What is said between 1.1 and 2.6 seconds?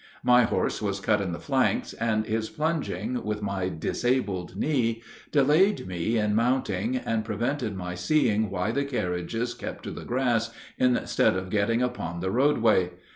on the flanks, and his